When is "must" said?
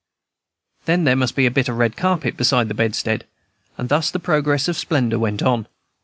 1.15-1.35